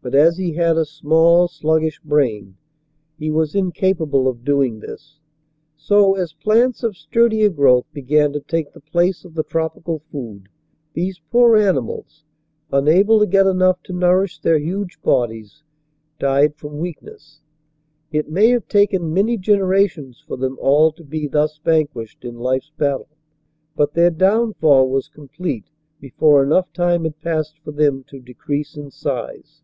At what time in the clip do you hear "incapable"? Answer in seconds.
3.54-4.26